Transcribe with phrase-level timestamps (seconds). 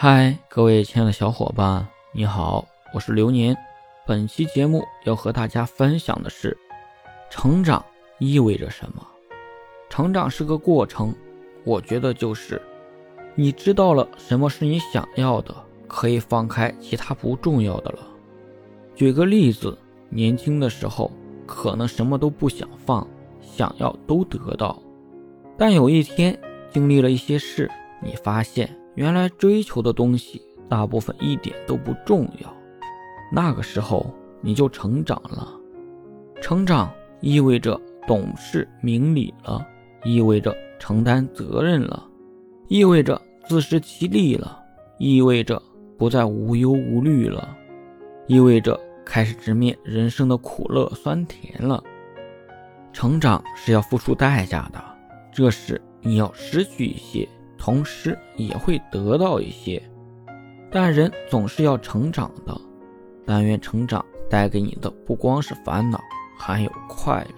[0.00, 2.64] 嗨，各位亲爱的小伙伴，你好，
[2.94, 3.56] 我是流年。
[4.06, 6.56] 本期节目要和大家分享的是，
[7.28, 7.84] 成长
[8.20, 9.04] 意味着什么？
[9.90, 11.12] 成长是个过程，
[11.64, 12.62] 我觉得就是
[13.34, 15.52] 你知道了什么是你想要的，
[15.88, 17.98] 可以放开其他不重要的了。
[18.94, 19.76] 举个例子，
[20.10, 21.10] 年轻的时候
[21.44, 23.04] 可能什么都不想放，
[23.42, 24.80] 想要都得到，
[25.56, 26.38] 但有一天
[26.70, 27.68] 经历了一些事，
[28.02, 32.54] 你发现原来追求的东西大部分一点都不重要。
[33.32, 35.48] 那个时候你就成长了，
[36.40, 36.90] 成长
[37.20, 39.66] 意味着懂事明理了，
[40.04, 42.06] 意味着承担责任了，
[42.68, 44.58] 意味着自食其力了，
[44.98, 45.60] 意味着
[45.98, 47.56] 不再无忧无虑了，
[48.26, 51.82] 意味着开始直面人生的苦乐酸甜了。
[52.92, 54.82] 成长是要付出代价的，
[55.32, 57.28] 这时你要失去一些，
[57.68, 59.82] 同时也会得到一些，
[60.70, 62.58] 但人总是要成长的。
[63.26, 66.00] 但愿成长带给你的不光是烦恼，
[66.38, 67.22] 还有快